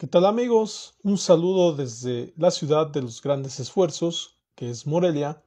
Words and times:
¿Qué 0.00 0.06
tal 0.06 0.24
amigos? 0.24 0.94
Un 1.02 1.18
saludo 1.18 1.74
desde 1.74 2.32
la 2.38 2.50
ciudad 2.50 2.86
de 2.86 3.02
los 3.02 3.20
grandes 3.20 3.60
esfuerzos, 3.60 4.38
que 4.54 4.70
es 4.70 4.86
Morelia, 4.86 5.42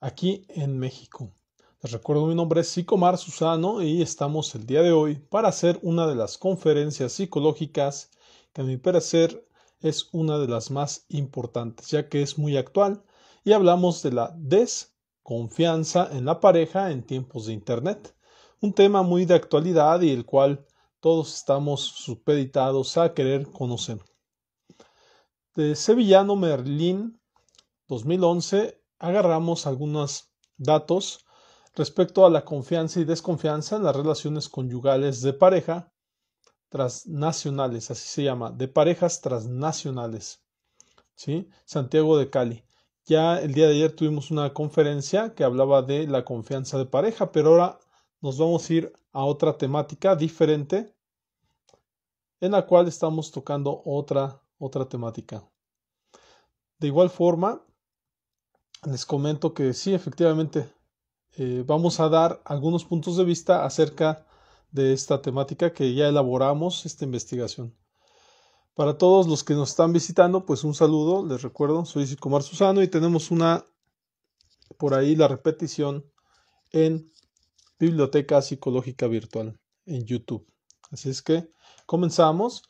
aquí 0.00 0.44
en 0.48 0.80
México. 0.80 1.30
Les 1.80 1.92
recuerdo 1.92 2.26
mi 2.26 2.34
nombre 2.34 2.62
es 2.62 2.68
Psicomar 2.70 3.18
Susano 3.18 3.80
y 3.80 4.02
estamos 4.02 4.52
el 4.56 4.66
día 4.66 4.82
de 4.82 4.90
hoy 4.90 5.14
para 5.14 5.50
hacer 5.50 5.78
una 5.82 6.08
de 6.08 6.16
las 6.16 6.38
conferencias 6.38 7.12
psicológicas 7.12 8.10
que 8.52 8.62
a 8.62 8.64
mi 8.64 8.78
parecer 8.78 9.46
es 9.78 10.08
una 10.10 10.38
de 10.38 10.48
las 10.48 10.72
más 10.72 11.04
importantes, 11.08 11.88
ya 11.88 12.08
que 12.08 12.22
es 12.22 12.36
muy 12.36 12.56
actual 12.56 13.04
y 13.44 13.52
hablamos 13.52 14.02
de 14.02 14.10
la 14.10 14.34
desconfianza 14.36 16.08
en 16.10 16.24
la 16.24 16.40
pareja 16.40 16.90
en 16.90 17.04
tiempos 17.04 17.46
de 17.46 17.52
Internet, 17.52 18.12
un 18.60 18.72
tema 18.72 19.02
muy 19.04 19.24
de 19.24 19.34
actualidad 19.34 20.00
y 20.00 20.10
el 20.10 20.24
cual 20.26 20.66
todos 21.00 21.34
estamos 21.34 21.80
supeditados 21.80 22.96
a 22.96 23.14
querer 23.14 23.50
conocer. 23.50 23.98
De 25.54 25.74
Sevillano 25.74 26.36
Merlín 26.36 27.20
2011 27.88 28.80
agarramos 28.98 29.66
algunos 29.66 30.32
datos 30.56 31.24
respecto 31.74 32.26
a 32.26 32.30
la 32.30 32.44
confianza 32.44 33.00
y 33.00 33.04
desconfianza 33.04 33.76
en 33.76 33.84
las 33.84 33.96
relaciones 33.96 34.48
conyugales 34.48 35.22
de 35.22 35.32
pareja 35.32 35.92
transnacionales, 36.68 37.90
así 37.90 38.08
se 38.08 38.24
llama, 38.24 38.50
de 38.50 38.68
parejas 38.68 39.20
transnacionales. 39.20 40.44
¿Sí? 41.14 41.48
Santiago 41.64 42.18
de 42.18 42.30
Cali. 42.30 42.64
Ya 43.04 43.38
el 43.40 43.54
día 43.54 43.66
de 43.66 43.74
ayer 43.74 43.96
tuvimos 43.96 44.30
una 44.30 44.52
conferencia 44.52 45.34
que 45.34 45.42
hablaba 45.42 45.82
de 45.82 46.06
la 46.06 46.24
confianza 46.24 46.78
de 46.78 46.84
pareja, 46.84 47.32
pero 47.32 47.50
ahora 47.50 47.78
nos 48.20 48.38
vamos 48.38 48.68
a 48.68 48.72
ir 48.72 48.92
a 49.12 49.24
otra 49.24 49.56
temática 49.56 50.16
diferente 50.16 50.94
en 52.40 52.52
la 52.52 52.66
cual 52.66 52.88
estamos 52.88 53.30
tocando 53.30 53.82
otra, 53.84 54.40
otra 54.58 54.88
temática. 54.88 55.42
De 56.78 56.86
igual 56.86 57.10
forma, 57.10 57.60
les 58.84 59.04
comento 59.04 59.54
que 59.54 59.72
sí, 59.72 59.92
efectivamente, 59.92 60.72
eh, 61.36 61.64
vamos 61.66 61.98
a 62.00 62.08
dar 62.08 62.40
algunos 62.44 62.84
puntos 62.84 63.16
de 63.16 63.24
vista 63.24 63.64
acerca 63.64 64.26
de 64.70 64.92
esta 64.92 65.20
temática 65.20 65.72
que 65.72 65.94
ya 65.94 66.08
elaboramos, 66.08 66.86
esta 66.86 67.04
investigación. 67.04 67.74
Para 68.74 68.96
todos 68.96 69.26
los 69.26 69.42
que 69.42 69.54
nos 69.54 69.70
están 69.70 69.92
visitando, 69.92 70.46
pues 70.46 70.62
un 70.62 70.74
saludo, 70.74 71.26
les 71.26 71.42
recuerdo, 71.42 71.84
soy 71.84 72.06
Sicomar 72.06 72.42
Susano 72.42 72.82
y 72.82 72.88
tenemos 72.88 73.32
una, 73.32 73.64
por 74.76 74.94
ahí 74.94 75.16
la 75.16 75.26
repetición 75.26 76.04
en 76.70 77.10
Biblioteca 77.78 78.42
Psicológica 78.42 79.06
Virtual 79.06 79.58
en 79.86 80.04
YouTube. 80.04 80.46
Así 80.90 81.10
es 81.10 81.22
que 81.22 81.50
comenzamos. 81.86 82.62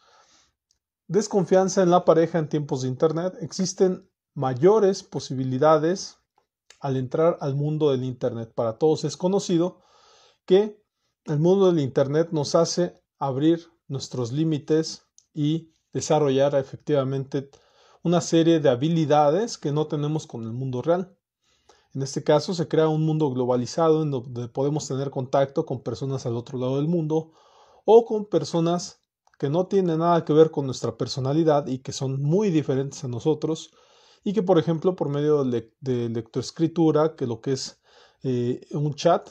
Desconfianza 1.06 1.82
en 1.82 1.90
la 1.90 2.04
pareja 2.04 2.38
en 2.38 2.48
tiempos 2.48 2.82
de 2.82 2.88
Internet. 2.88 3.34
Existen 3.40 4.08
mayores 4.34 5.02
posibilidades 5.02 6.18
al 6.80 6.96
entrar 6.96 7.38
al 7.40 7.54
mundo 7.54 7.90
del 7.90 8.04
Internet. 8.04 8.52
Para 8.54 8.78
todos 8.78 9.04
es 9.04 9.16
conocido 9.16 9.80
que 10.44 10.82
el 11.24 11.38
mundo 11.38 11.66
del 11.66 11.80
Internet 11.80 12.28
nos 12.32 12.54
hace 12.54 13.02
abrir 13.18 13.68
nuestros 13.88 14.32
límites 14.32 15.06
y 15.34 15.72
desarrollar 15.92 16.54
efectivamente 16.54 17.50
una 18.02 18.20
serie 18.20 18.60
de 18.60 18.68
habilidades 18.68 19.58
que 19.58 19.72
no 19.72 19.86
tenemos 19.86 20.26
con 20.26 20.44
el 20.44 20.52
mundo 20.52 20.82
real. 20.82 21.17
En 21.98 22.02
este 22.02 22.22
caso 22.22 22.54
se 22.54 22.68
crea 22.68 22.86
un 22.86 23.04
mundo 23.04 23.28
globalizado 23.28 24.04
en 24.04 24.12
donde 24.12 24.46
podemos 24.46 24.86
tener 24.86 25.10
contacto 25.10 25.66
con 25.66 25.82
personas 25.82 26.26
al 26.26 26.36
otro 26.36 26.56
lado 26.56 26.76
del 26.76 26.86
mundo 26.86 27.32
o 27.84 28.04
con 28.04 28.26
personas 28.26 29.02
que 29.36 29.48
no 29.48 29.66
tienen 29.66 29.98
nada 29.98 30.24
que 30.24 30.32
ver 30.32 30.52
con 30.52 30.64
nuestra 30.64 30.96
personalidad 30.96 31.66
y 31.66 31.80
que 31.80 31.90
son 31.90 32.22
muy 32.22 32.50
diferentes 32.50 33.02
a 33.02 33.08
nosotros 33.08 33.72
y 34.22 34.32
que 34.32 34.44
por 34.44 34.60
ejemplo 34.60 34.94
por 34.94 35.08
medio 35.08 35.42
de, 35.42 35.72
lectoescritura, 36.08 37.16
que 37.16 37.26
lo 37.26 37.40
que 37.40 37.54
es 37.54 37.80
eh, 38.22 38.64
un 38.70 38.94
chat, 38.94 39.30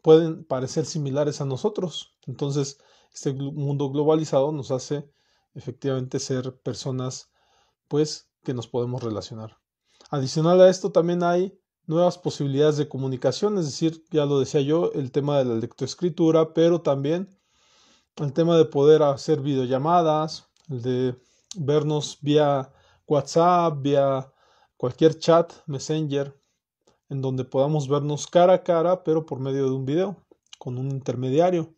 pueden 0.00 0.44
parecer 0.44 0.86
similares 0.86 1.42
a 1.42 1.44
nosotros. 1.44 2.16
Entonces, 2.26 2.78
este 3.12 3.34
mundo 3.34 3.90
globalizado 3.90 4.50
nos 4.50 4.70
hace 4.70 5.12
efectivamente 5.52 6.20
ser 6.20 6.58
personas 6.62 7.30
pues 7.86 8.30
que 8.42 8.54
nos 8.54 8.66
podemos 8.66 9.02
relacionar. 9.02 9.58
Adicional 10.08 10.58
a 10.62 10.70
esto 10.70 10.90
también 10.90 11.22
hay 11.22 11.58
nuevas 11.86 12.18
posibilidades 12.18 12.76
de 12.76 12.88
comunicación, 12.88 13.58
es 13.58 13.66
decir, 13.66 14.04
ya 14.10 14.24
lo 14.24 14.38
decía 14.40 14.60
yo, 14.60 14.92
el 14.92 15.10
tema 15.10 15.38
de 15.38 15.44
la 15.44 15.54
lectoescritura, 15.54 16.54
pero 16.54 16.80
también 16.80 17.28
el 18.16 18.32
tema 18.32 18.56
de 18.56 18.64
poder 18.64 19.02
hacer 19.02 19.40
videollamadas, 19.40 20.48
el 20.68 20.82
de 20.82 21.16
vernos 21.56 22.18
vía 22.20 22.72
WhatsApp, 23.06 23.82
vía 23.82 24.32
cualquier 24.76 25.18
chat, 25.18 25.52
Messenger, 25.66 26.38
en 27.08 27.20
donde 27.20 27.44
podamos 27.44 27.88
vernos 27.88 28.26
cara 28.26 28.54
a 28.54 28.62
cara, 28.62 29.04
pero 29.04 29.26
por 29.26 29.38
medio 29.38 29.66
de 29.66 29.72
un 29.72 29.84
video, 29.84 30.16
con 30.58 30.78
un 30.78 30.90
intermediario. 30.90 31.74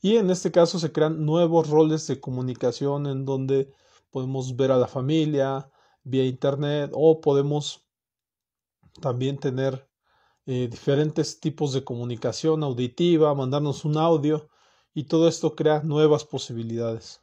Y 0.00 0.16
en 0.16 0.30
este 0.30 0.50
caso 0.50 0.78
se 0.78 0.92
crean 0.92 1.24
nuevos 1.24 1.68
roles 1.68 2.06
de 2.06 2.20
comunicación 2.20 3.06
en 3.06 3.24
donde 3.24 3.72
podemos 4.10 4.56
ver 4.56 4.72
a 4.72 4.76
la 4.76 4.88
familia 4.88 5.70
vía 6.04 6.24
internet 6.24 6.90
o 6.94 7.20
podemos 7.20 7.81
también 9.00 9.38
tener 9.38 9.88
eh, 10.46 10.68
diferentes 10.70 11.40
tipos 11.40 11.72
de 11.72 11.84
comunicación 11.84 12.62
auditiva, 12.62 13.34
mandarnos 13.34 13.84
un 13.84 13.96
audio 13.96 14.48
y 14.94 15.04
todo 15.04 15.28
esto 15.28 15.54
crea 15.54 15.82
nuevas 15.82 16.24
posibilidades. 16.24 17.20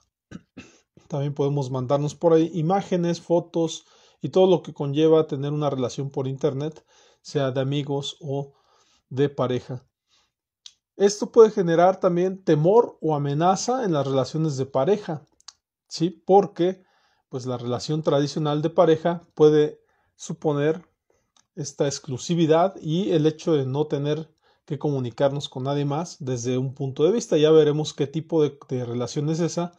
También 1.08 1.34
podemos 1.34 1.70
mandarnos 1.70 2.16
por 2.16 2.34
ahí 2.34 2.52
imágenes, 2.54 3.20
fotos 3.20 3.86
y 4.22 4.30
todo 4.30 4.48
lo 4.48 4.62
que 4.62 4.74
conlleva 4.74 5.28
tener 5.28 5.52
una 5.52 5.70
relación 5.70 6.10
por 6.10 6.28
Internet, 6.28 6.86
sea 7.22 7.52
de 7.52 7.62
amigos 7.62 8.18
o 8.22 8.54
de 9.10 9.30
pareja. 9.30 9.86
Esto 10.96 11.32
puede 11.32 11.52
generar 11.52 12.00
también 12.00 12.44
temor 12.44 12.98
o 13.02 13.16
amenaza 13.16 13.86
en 13.86 13.94
las 13.94 14.06
relaciones 14.06 14.58
de 14.58 14.66
pareja, 14.66 15.26
¿sí? 15.88 16.10
Porque 16.10 16.84
pues 17.30 17.46
la 17.46 17.58
relación 17.58 18.04
tradicional 18.04 18.62
de 18.62 18.70
pareja 18.70 19.26
puede 19.34 19.80
suponer 20.16 20.89
esta 21.60 21.88
exclusividad 21.88 22.76
y 22.82 23.12
el 23.12 23.26
hecho 23.26 23.54
de 23.54 23.66
no 23.66 23.86
tener 23.88 24.34
que 24.66 24.80
comunicarnos 24.80 25.50
con 25.50 25.64
nadie 25.64 25.84
más 25.84 26.18
desde 26.20 26.58
un 26.58 26.74
punto 26.74 27.04
de 27.04 27.12
vista. 27.12 27.38
Ya 27.38 27.52
veremos 27.52 27.94
qué 27.94 28.08
tipo 28.08 28.42
de, 28.44 28.86
relación 28.86 29.30
es 29.30 29.40
esa, 29.40 29.74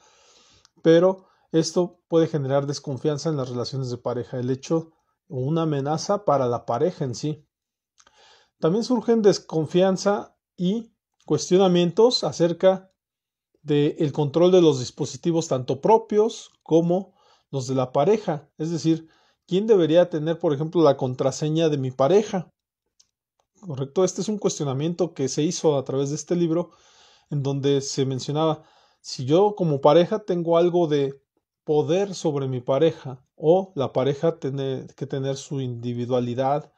pero 0.83 1.27
esto 1.53 2.03
puede 2.09 2.27
generar 2.27 2.67
desconfianza 2.67 3.31
en 3.31 3.37
las 3.37 3.49
relaciones 3.49 3.91
de 3.91 3.97
pareja, 3.97 4.39
el 4.39 4.51
hecho 4.51 4.93
o 5.29 5.39
una 5.39 5.63
amenaza 5.63 6.25
para 6.25 6.47
la 6.49 6.67
pareja 6.67 7.05
en 7.05 7.15
sí. 7.15 7.47
También 8.59 8.85
surgen 8.85 9.23
desconfianza 9.23 10.37
y 10.57 10.93
cuestionamientos 11.25 12.25
acerca 12.25 12.93
del 13.63 14.13
control 14.13 14.53
de 14.53 14.61
los 14.61 14.81
dispositivos 14.81 15.49
tanto 15.49 15.81
propios 15.81 16.51
como 16.63 17.15
los 17.51 17.67
de 17.69 17.75
la 17.75 17.93
pareja. 17.93 18.51
Es 18.59 18.71
decir, 18.71 19.09
¿quién 19.51 19.67
debería 19.67 20.09
tener, 20.09 20.39
por 20.39 20.55
ejemplo, 20.55 20.81
la 20.81 20.97
contraseña 20.97 21.69
de 21.69 21.77
mi 21.77 21.91
pareja? 21.91 22.49
Correcto, 23.61 24.05
este 24.05 24.21
es 24.21 24.29
un 24.29 24.39
cuestionamiento 24.39 25.13
que 25.13 25.29
se 25.29 25.43
hizo 25.43 25.77
a 25.77 25.85
través 25.85 26.11
de 26.11 26.15
este 26.15 26.37
libro 26.37 26.71
en 27.31 27.43
donde 27.43 27.81
se 27.81 28.07
mencionaba 28.07 28.63
si 29.01 29.25
yo 29.25 29.57
como 29.57 29.81
pareja 29.81 30.21
tengo 30.21 30.57
algo 30.57 30.87
de 30.87 31.21
poder 31.65 32.15
sobre 32.15 32.47
mi 32.47 32.61
pareja 32.61 33.25
o 33.35 33.73
la 33.75 33.93
pareja 33.93 34.39
tiene 34.39 34.87
que 34.95 35.07
tener 35.07 35.37
su 35.37 35.61
individualidad 35.61 36.73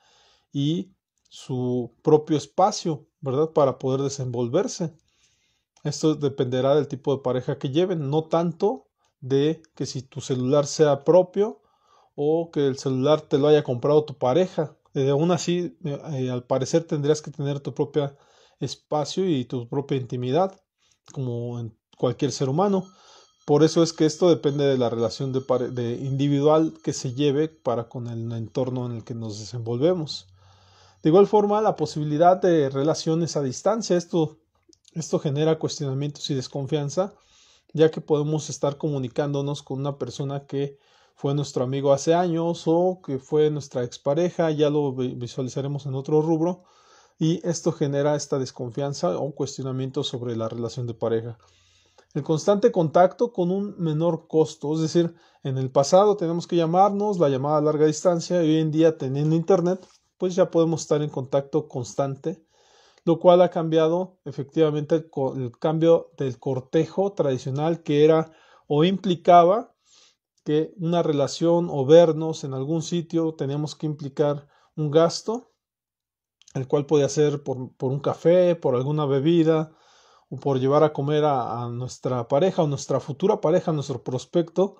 y 0.50 0.94
su 1.28 1.94
propio 2.00 2.38
espacio, 2.38 3.06
¿verdad? 3.20 3.50
Para 3.50 3.78
poder 3.78 4.00
desenvolverse. 4.00 4.94
Esto 5.84 6.14
dependerá 6.14 6.74
del 6.74 6.88
tipo 6.88 7.14
de 7.14 7.22
pareja 7.22 7.58
que 7.58 7.68
lleven, 7.68 8.08
no 8.08 8.24
tanto 8.24 8.86
de 9.20 9.60
que 9.74 9.84
si 9.84 10.00
tu 10.00 10.22
celular 10.22 10.66
sea 10.66 11.04
propio 11.04 11.61
o 12.14 12.50
que 12.50 12.66
el 12.66 12.78
celular 12.78 13.22
te 13.22 13.38
lo 13.38 13.48
haya 13.48 13.64
comprado 13.64 14.04
tu 14.04 14.18
pareja, 14.18 14.76
eh, 14.94 15.10
aún 15.10 15.30
así, 15.30 15.78
eh, 15.84 16.30
al 16.30 16.44
parecer 16.44 16.84
tendrías 16.84 17.22
que 17.22 17.30
tener 17.30 17.60
tu 17.60 17.74
propio 17.74 18.16
espacio 18.60 19.28
y 19.28 19.44
tu 19.44 19.68
propia 19.68 19.96
intimidad, 19.96 20.60
como 21.12 21.58
en 21.58 21.76
cualquier 21.96 22.32
ser 22.32 22.48
humano. 22.48 22.86
Por 23.46 23.64
eso 23.64 23.82
es 23.82 23.92
que 23.92 24.06
esto 24.06 24.28
depende 24.28 24.64
de 24.64 24.78
la 24.78 24.90
relación 24.90 25.32
de, 25.32 25.40
de 25.70 25.94
individual 25.94 26.74
que 26.84 26.92
se 26.92 27.14
lleve 27.14 27.48
para 27.48 27.88
con 27.88 28.06
el 28.06 28.30
entorno 28.32 28.86
en 28.86 28.96
el 28.96 29.04
que 29.04 29.14
nos 29.14 29.40
desenvolvemos. 29.40 30.28
De 31.02 31.08
igual 31.08 31.26
forma, 31.26 31.60
la 31.60 31.74
posibilidad 31.74 32.40
de 32.40 32.70
relaciones 32.70 33.36
a 33.36 33.42
distancia, 33.42 33.96
esto, 33.96 34.38
esto 34.92 35.18
genera 35.18 35.58
cuestionamientos 35.58 36.30
y 36.30 36.34
desconfianza, 36.34 37.14
ya 37.72 37.90
que 37.90 38.00
podemos 38.00 38.48
estar 38.50 38.76
comunicándonos 38.76 39.62
con 39.62 39.80
una 39.80 39.98
persona 39.98 40.46
que 40.46 40.78
fue 41.14 41.34
nuestro 41.34 41.64
amigo 41.64 41.92
hace 41.92 42.14
años 42.14 42.64
o 42.66 43.00
que 43.04 43.18
fue 43.18 43.50
nuestra 43.50 43.84
expareja, 43.84 44.50
ya 44.50 44.70
lo 44.70 44.92
visualizaremos 44.92 45.86
en 45.86 45.94
otro 45.94 46.20
rubro, 46.22 46.64
y 47.18 47.40
esto 47.46 47.72
genera 47.72 48.16
esta 48.16 48.38
desconfianza 48.38 49.16
o 49.18 49.34
cuestionamiento 49.34 50.02
sobre 50.02 50.36
la 50.36 50.48
relación 50.48 50.86
de 50.86 50.94
pareja. 50.94 51.38
el 52.14 52.22
constante 52.22 52.72
contacto 52.72 53.32
con 53.32 53.50
un 53.50 53.74
menor 53.78 54.26
costo. 54.28 54.74
Es 54.74 54.80
decir, 54.80 55.14
en 55.44 55.56
el 55.58 55.70
pasado 55.70 56.16
tenemos 56.16 56.46
que 56.46 56.56
llamarnos, 56.56 57.18
la 57.18 57.28
llamada 57.28 57.58
a 57.58 57.60
larga 57.62 57.86
distancia, 57.86 58.42
y 58.42 58.50
hoy 58.50 58.60
en 58.60 58.70
día 58.70 58.98
teniendo 58.98 59.34
internet, 59.36 59.86
pues 60.18 60.34
ya 60.34 60.50
podemos 60.50 60.82
estar 60.82 61.02
en 61.02 61.10
contacto 61.10 61.68
constante, 61.68 62.44
lo 63.04 63.18
cual 63.18 63.42
ha 63.42 63.50
cambiado 63.50 64.18
efectivamente 64.24 64.94
el, 64.96 65.10
el 65.36 65.58
cambio 65.58 66.10
del 66.16 66.38
cortejo 66.38 67.12
tradicional 67.12 67.82
que 67.82 68.04
era 68.04 68.32
o 68.66 68.84
implicaba 68.84 69.71
que 70.44 70.72
una 70.76 71.02
relación 71.02 71.68
o 71.70 71.86
vernos 71.86 72.44
en 72.44 72.54
algún 72.54 72.82
sitio 72.82 73.34
teníamos 73.34 73.76
que 73.76 73.86
implicar 73.86 74.48
un 74.76 74.90
gasto, 74.90 75.52
el 76.54 76.66
cual 76.66 76.86
podía 76.86 77.08
ser 77.08 77.42
por, 77.42 77.74
por 77.76 77.92
un 77.92 78.00
café, 78.00 78.56
por 78.56 78.74
alguna 78.74 79.06
bebida, 79.06 79.72
o 80.32 80.36
por 80.36 80.58
llevar 80.58 80.82
a 80.82 80.94
comer 80.94 81.24
a, 81.26 81.68
nuestra 81.68 82.26
pareja 82.26 82.62
o 82.62 82.66
nuestra 82.66 83.00
futura 83.00 83.42
pareja, 83.42 83.70
nuestro 83.70 84.02
prospecto, 84.02 84.76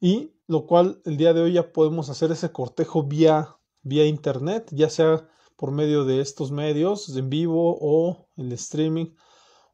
y 0.00 0.32
lo 0.48 0.66
cual 0.66 1.00
el 1.04 1.16
día 1.16 1.32
de 1.32 1.42
hoy 1.42 1.52
ya 1.52 1.72
podemos 1.72 2.10
hacer 2.10 2.32
ese 2.32 2.50
cortejo 2.50 3.04
vía, 3.04 3.56
vía 3.82 4.04
internet, 4.06 4.68
ya 4.72 4.90
sea 4.90 5.28
por 5.54 5.70
medio 5.70 6.04
de 6.04 6.20
estos 6.20 6.50
medios 6.50 7.08
en 7.16 7.30
vivo 7.30 7.78
o 7.80 8.28
el 8.36 8.50
streaming 8.52 9.14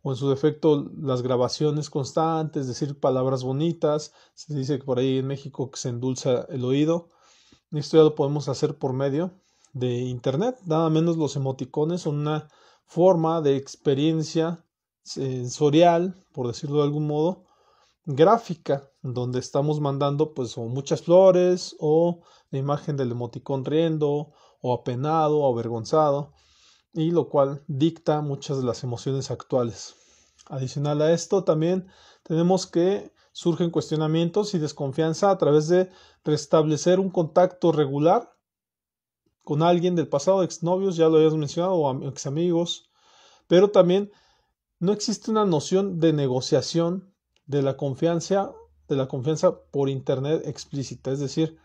o 0.05 0.13
en 0.13 0.17
su 0.17 0.29
defecto 0.29 0.91
las 1.01 1.23
grabaciones 1.23 1.89
constantes, 1.89 2.69
decir 2.69 3.01
palabras 3.01 3.43
bonitas, 3.43 4.13
se 4.35 4.55
dice 4.55 4.79
que 4.79 4.85
por 4.85 4.99
ahí 4.99 5.17
en 5.19 5.27
México 5.27 5.71
que 5.71 5.79
se 5.79 5.89
endulza 5.89 6.43
el 6.51 6.67
oído, 6.67 7.09
esto 7.73 7.97
ya 7.97 8.03
lo 8.03 8.15
podemos 8.15 8.51
hacer 8.51 8.77
por 8.77 8.93
medio 8.93 9.33
de 9.73 10.03
internet, 10.03 10.59
nada 10.67 10.91
menos 10.91 11.17
los 11.17 11.37
emoticones 11.37 12.03
son 12.03 12.17
una 12.17 12.49
forma 12.85 13.41
de 13.41 13.57
experiencia 13.57 14.63
sensorial, 15.03 16.15
por 16.33 16.49
decirlo 16.49 16.77
de 16.77 16.85
algún 16.85 17.07
modo, 17.07 17.45
gráfica, 18.05 18.91
donde 19.01 19.39
estamos 19.39 19.81
mandando 19.81 20.35
pues 20.35 20.59
o 20.59 20.65
muchas 20.65 21.01
flores 21.01 21.77
o 21.81 22.21
la 22.51 22.59
imagen 22.59 22.99
del 22.99 23.13
emoticón 23.13 23.65
riendo 23.65 24.33
o 24.61 24.75
apenado 24.75 25.39
o 25.39 25.51
avergonzado, 25.51 26.35
y 26.95 27.11
lo 27.11 27.29
cual 27.29 27.63
dicta 27.67 28.21
muchas 28.21 28.59
de 28.59 28.65
las 28.65 28.85
emociones 28.85 29.31
actuales. 29.31 29.97
Adicional 30.47 31.03
a 31.03 31.13
esto, 31.13 31.45
también 31.45 31.89
tenemos 32.23 32.67
que 32.67 33.13
surgen 33.33 33.71
cuestionamientos 33.71 34.55
y 34.55 34.59
desconfianza 34.59 35.31
a 35.31 35.39
través 35.39 35.69
de 35.69 35.91
restablecer 36.25 37.01
un 37.01 37.11
contacto 37.11 37.73
regular 37.73 38.33
con 39.43 39.63
alguien 39.63 39.97
del 39.97 40.09
pasado, 40.09 40.43
exnovios, 40.43 40.97
ya 40.97 41.09
lo 41.09 41.17
habías 41.17 41.35
mencionado, 41.35 41.75
o 41.75 42.09
ex 42.09 42.27
amigos, 42.27 42.91
pero 43.47 43.71
también 43.71 44.11
no 44.79 44.93
existe 44.93 45.31
una 45.31 45.45
noción 45.45 45.99
de 45.99 46.13
negociación 46.13 47.13
de 47.45 47.63
la 47.63 47.77
confianza, 47.77 48.53
de 48.89 48.97
la 48.97 49.09
confianza 49.09 49.61
por 49.71 49.91
internet 49.91 50.43
explícita, 50.47 51.11
es 51.11 51.21
decir, 51.21 51.59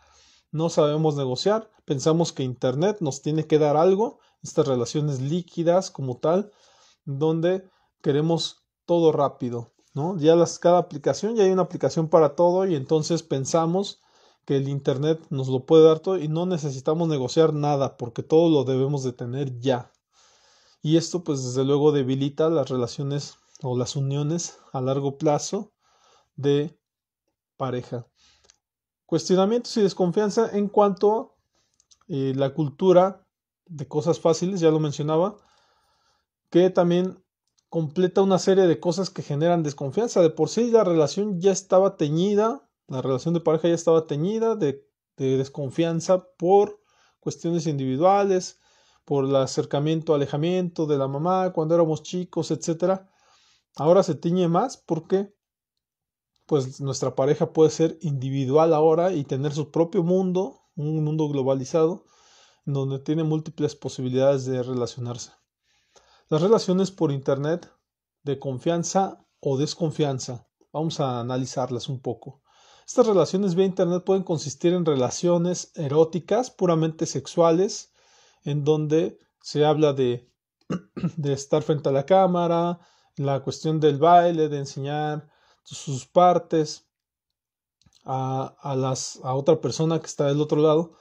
no 0.52 0.70
sabemos 0.70 1.16
negociar, 1.16 1.70
pensamos 1.86 2.34
que 2.34 2.44
internet 2.44 2.98
nos 3.00 3.22
tiene 3.22 3.46
que 3.46 3.60
dar 3.60 3.78
algo, 3.78 4.20
estas 4.42 4.68
relaciones 4.68 5.22
líquidas 5.22 5.92
como 5.92 6.18
tal, 6.18 6.52
donde 7.06 7.70
queremos 8.02 8.64
todo 8.86 9.12
rápido, 9.12 9.74
¿no? 9.94 10.18
Ya 10.18 10.36
las, 10.36 10.60
cada 10.60 10.78
aplicación, 10.78 11.36
ya 11.36 11.44
hay 11.44 11.52
una 11.52 11.64
aplicación 11.64 12.10
para 12.10 12.36
todo 12.36 12.66
y 12.66 12.76
entonces 12.76 13.24
pensamos 13.24 14.02
que 14.46 14.58
el 14.58 14.68
internet 14.68 15.22
nos 15.30 15.48
lo 15.48 15.66
puede 15.66 15.86
dar 15.86 16.00
todo 16.00 16.18
y 16.18 16.28
no 16.28 16.46
necesitamos 16.46 17.08
negociar 17.08 17.54
nada 17.54 17.98
porque 17.98 18.24
todo 18.24 18.50
lo 18.50 18.64
debemos 18.64 19.04
de 19.04 19.14
tener 19.14 19.60
ya 19.60 19.92
y 20.82 20.98
esto 20.98 21.24
pues 21.24 21.44
desde 21.44 21.64
luego 21.66 21.92
debilita 21.92 22.50
las 22.50 22.70
relaciones 22.70 23.36
o 23.62 23.78
las 23.78 23.96
uniones 23.96 24.58
a 24.72 24.82
largo 24.82 25.18
plazo 25.18 25.74
de 26.36 26.78
pareja. 27.58 28.08
Cuestionamientos 29.06 29.76
y 29.78 29.82
desconfianza 29.82 30.50
en 30.56 30.70
cuanto 30.70 31.12
a 31.12 31.32
eh, 32.08 32.34
la 32.36 32.54
cultura 32.54 33.28
de 33.70 33.88
cosas 33.88 34.20
fáciles, 34.20 34.60
ya 34.60 34.72
lo 34.72 34.80
mencionaba, 34.80 35.38
que 36.50 36.70
también 36.70 37.24
completa 37.70 38.24
una 38.24 38.40
serie 38.40 38.68
de 38.68 38.80
cosas 38.80 39.10
que 39.10 39.22
generan 39.22 39.64
desconfianza. 39.64 40.22
De 40.22 40.32
por 40.32 40.50
sí 40.50 40.72
la 40.72 40.84
relación 40.84 41.40
ya 41.40 41.52
estaba 41.52 41.96
teñida, 41.96 42.68
la 42.88 43.02
relación 43.02 43.34
de 43.34 43.40
pareja 43.40 43.68
ya 43.68 43.76
estaba 43.76 44.08
teñida 44.08 44.56
de, 44.56 44.86
de 45.18 45.38
desconfianza 45.38 46.28
por 46.38 46.82
cuestiones 47.20 47.68
individuales, 47.68 48.60
por 49.06 49.26
el 49.26 49.36
acercamiento, 49.36 50.14
alejamiento 50.14 50.86
de 50.88 50.98
la 50.98 51.08
mamá 51.08 51.54
cuando 51.54 51.76
éramos 51.76 52.04
chicos, 52.04 52.52
etcétera. 52.52 53.10
Ahora 53.76 54.04
se 54.04 54.16
tiñe 54.16 54.48
más 54.48 54.78
porque 54.78 55.34
pues 56.46 56.82
nuestra 56.82 57.16
pareja 57.16 57.54
puede 57.54 57.70
ser 57.70 58.00
individual 58.02 58.74
ahora 58.74 59.14
y 59.14 59.24
tener 59.24 59.54
su 59.54 59.70
propio 59.70 60.02
mundo, 60.02 60.62
un 60.76 61.04
mundo 61.04 61.30
globalizado, 61.30 62.06
donde 62.66 63.00
tiene 63.00 63.24
múltiples 63.24 63.76
posibilidades 63.76 64.46
de 64.46 64.62
relacionarse. 64.64 65.32
Las 66.30 66.42
relaciones 66.42 66.92
por 66.92 67.12
internet 67.12 67.72
de 68.24 68.40
confianza 68.40 69.26
o 69.40 69.58
desconfianza. 69.58 70.48
Vamos 70.72 71.00
a 71.00 71.20
analizarlas 71.20 71.90
un 71.90 72.00
poco. 72.02 72.42
Estas 72.86 73.08
relaciones 73.08 73.56
vía 73.56 73.66
internet 73.66 74.04
pueden 74.04 74.24
consistir 74.24 74.74
en 74.74 74.86
relaciones 74.86 75.72
eróticas 75.76 76.52
puramente 76.52 77.06
sexuales 77.06 77.94
en 78.44 78.64
donde 78.64 79.20
se 79.42 79.66
habla 79.66 79.94
de, 79.94 80.32
de 81.18 81.34
estar 81.34 81.64
frente 81.64 81.90
a 81.90 81.92
la 81.92 82.06
cámara, 82.06 82.80
la 83.16 83.42
cuestión 83.42 83.80
del 83.80 83.98
baile, 83.98 84.50
de 84.50 84.58
enseñar 84.58 85.30
sus 85.64 86.06
partes 86.06 86.88
a, 88.06 88.56
a, 88.60 88.76
las, 88.76 89.20
a 89.24 89.36
otra 89.36 89.60
persona 89.62 90.00
que 90.00 90.08
está 90.08 90.26
del 90.26 90.42
otro 90.42 90.62
lado. 90.62 90.94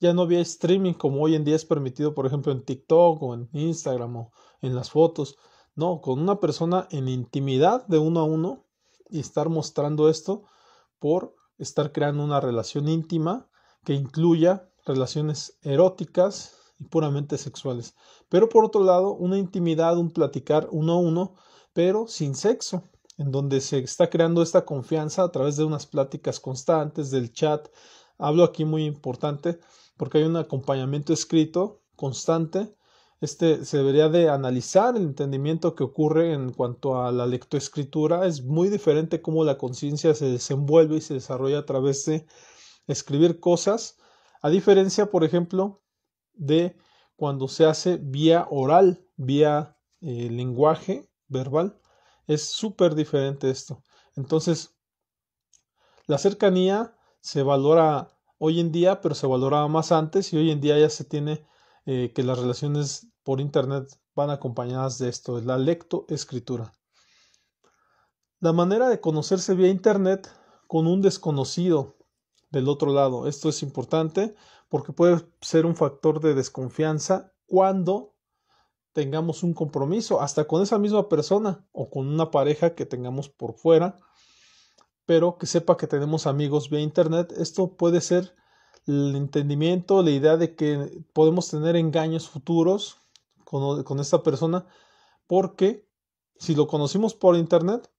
Ya 0.00 0.12
no 0.12 0.22
había 0.22 0.40
streaming 0.40 0.94
como 0.94 1.22
hoy 1.22 1.34
en 1.34 1.44
día 1.44 1.56
es 1.56 1.64
permitido, 1.64 2.14
por 2.14 2.26
ejemplo, 2.26 2.52
en 2.52 2.64
TikTok 2.64 3.22
o 3.22 3.34
en 3.34 3.48
Instagram 3.52 4.16
o 4.16 4.32
en 4.60 4.74
las 4.74 4.90
fotos. 4.90 5.36
No, 5.76 6.00
con 6.00 6.20
una 6.20 6.40
persona 6.40 6.86
en 6.90 7.08
intimidad 7.08 7.86
de 7.86 7.98
uno 7.98 8.20
a 8.20 8.24
uno 8.24 8.64
y 9.08 9.20
estar 9.20 9.48
mostrando 9.48 10.08
esto 10.08 10.44
por 10.98 11.34
estar 11.58 11.92
creando 11.92 12.24
una 12.24 12.40
relación 12.40 12.88
íntima 12.88 13.48
que 13.84 13.94
incluya 13.94 14.68
relaciones 14.84 15.58
eróticas 15.62 16.54
y 16.78 16.84
puramente 16.84 17.38
sexuales. 17.38 17.94
Pero 18.28 18.48
por 18.48 18.64
otro 18.64 18.82
lado, 18.82 19.14
una 19.14 19.38
intimidad, 19.38 19.96
un 19.96 20.10
platicar 20.10 20.68
uno 20.70 20.94
a 20.94 20.98
uno, 20.98 21.34
pero 21.72 22.06
sin 22.06 22.34
sexo, 22.34 22.84
en 23.16 23.30
donde 23.30 23.60
se 23.60 23.78
está 23.78 24.10
creando 24.10 24.42
esta 24.42 24.64
confianza 24.64 25.22
a 25.22 25.30
través 25.30 25.56
de 25.56 25.64
unas 25.64 25.86
pláticas 25.86 26.40
constantes, 26.40 27.10
del 27.10 27.32
chat. 27.32 27.68
Hablo 28.18 28.44
aquí 28.44 28.64
muy 28.64 28.84
importante 28.84 29.60
porque 29.96 30.18
hay 30.18 30.24
un 30.24 30.36
acompañamiento 30.36 31.12
escrito 31.12 31.82
constante. 31.96 32.74
Este 33.20 33.64
se 33.64 33.78
debería 33.78 34.08
de 34.08 34.28
analizar 34.28 34.96
el 34.96 35.02
entendimiento 35.02 35.74
que 35.74 35.84
ocurre 35.84 36.32
en 36.32 36.52
cuanto 36.52 37.02
a 37.02 37.12
la 37.12 37.26
lectoescritura. 37.26 38.26
Es 38.26 38.42
muy 38.42 38.68
diferente 38.68 39.22
cómo 39.22 39.44
la 39.44 39.56
conciencia 39.56 40.14
se 40.14 40.26
desenvuelve 40.26 40.96
y 40.96 41.00
se 41.00 41.14
desarrolla 41.14 41.60
a 41.60 41.66
través 41.66 42.04
de 42.04 42.26
escribir 42.86 43.40
cosas. 43.40 43.96
A 44.42 44.50
diferencia, 44.50 45.10
por 45.10 45.24
ejemplo, 45.24 45.82
de 46.34 46.76
cuando 47.16 47.48
se 47.48 47.64
hace 47.64 47.96
vía 47.96 48.46
oral, 48.50 49.06
vía 49.16 49.78
eh, 50.00 50.28
lenguaje 50.30 51.08
verbal. 51.28 51.80
Es 52.26 52.42
súper 52.42 52.94
diferente 52.94 53.50
esto. 53.50 53.82
Entonces, 54.16 54.74
la 56.06 56.18
cercanía 56.18 56.94
se 57.20 57.42
valora 57.42 58.10
hoy 58.38 58.60
en 58.60 58.72
día, 58.72 59.00
pero 59.00 59.14
se 59.14 59.26
valoraba 59.26 59.68
más 59.68 59.92
antes 59.92 60.32
y 60.32 60.36
hoy 60.36 60.50
en 60.50 60.60
día 60.60 60.78
ya 60.78 60.90
se 60.90 61.04
tiene 61.04 61.46
eh, 61.86 62.12
que 62.14 62.22
las 62.22 62.38
relaciones 62.38 63.08
por 63.22 63.40
Internet 63.40 63.88
van 64.14 64.30
acompañadas 64.30 64.98
de 64.98 65.08
esto, 65.08 65.36
de 65.36 65.46
la 65.46 65.58
lectoescritura. 65.58 66.72
La 68.40 68.52
manera 68.52 68.88
de 68.88 69.00
conocerse 69.00 69.54
vía 69.54 69.68
Internet 69.68 70.30
con 70.66 70.86
un 70.86 71.02
desconocido 71.02 71.96
del 72.50 72.68
otro 72.68 72.92
lado. 72.92 73.26
Esto 73.26 73.48
es 73.48 73.62
importante 73.62 74.34
porque 74.68 74.92
puede 74.92 75.26
ser 75.40 75.66
un 75.66 75.76
factor 75.76 76.20
de 76.20 76.34
desconfianza 76.34 77.32
cuando 77.46 78.14
tengamos 78.92 79.42
un 79.42 79.54
compromiso, 79.54 80.20
hasta 80.20 80.44
con 80.44 80.62
esa 80.62 80.78
misma 80.78 81.08
persona 81.08 81.66
o 81.72 81.90
con 81.90 82.06
una 82.06 82.30
pareja 82.30 82.74
que 82.74 82.86
tengamos 82.86 83.28
por 83.28 83.54
fuera, 83.54 83.98
pero 85.06 85.38
que 85.38 85.46
sepa 85.46 85.76
que 85.76 85.86
tenemos 85.86 86.26
amigos 86.26 86.70
vía 86.70 86.80
Internet. 86.80 87.32
Esto 87.36 87.76
puede 87.76 88.00
ser 88.00 88.34
el 88.86 89.16
entendimiento, 89.16 90.02
la 90.02 90.10
idea 90.10 90.36
de 90.36 90.54
que 90.54 91.04
podemos 91.12 91.50
tener 91.50 91.76
engaños 91.76 92.28
futuros 92.28 92.98
con, 93.44 93.82
con 93.84 94.00
esta 94.00 94.22
persona, 94.22 94.66
porque 95.26 95.88
si 96.36 96.54
lo 96.54 96.66
conocimos 96.66 97.14
por 97.14 97.36
Internet, 97.36 97.90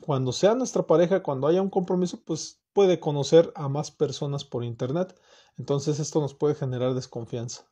cuando 0.00 0.32
sea 0.32 0.54
nuestra 0.54 0.82
pareja, 0.86 1.22
cuando 1.22 1.46
haya 1.46 1.62
un 1.62 1.70
compromiso, 1.70 2.20
pues 2.24 2.60
puede 2.72 3.00
conocer 3.00 3.52
a 3.54 3.68
más 3.68 3.90
personas 3.90 4.44
por 4.44 4.64
Internet. 4.64 5.18
Entonces 5.56 6.00
esto 6.00 6.20
nos 6.20 6.34
puede 6.34 6.54
generar 6.54 6.94
desconfianza. 6.94 7.66